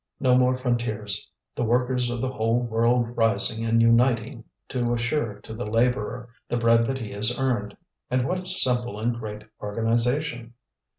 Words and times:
No 0.19 0.35
more 0.35 0.57
frontiers; 0.57 1.29
the 1.53 1.61
workers 1.63 2.09
of 2.09 2.21
the 2.21 2.31
whole 2.31 2.59
world 2.63 3.15
rising 3.15 3.63
and 3.63 3.79
uniting 3.83 4.43
to 4.69 4.95
assure 4.95 5.35
to 5.41 5.53
the 5.53 5.63
labourer 5.67 6.29
the 6.47 6.57
bread 6.57 6.87
that 6.87 6.97
he 6.97 7.11
has 7.11 7.37
earned. 7.37 7.77
And 8.09 8.27
what 8.27 8.39
a 8.39 8.45
simple 8.47 8.99
and 8.99 9.13
great 9.13 9.43
organization! 9.61 10.55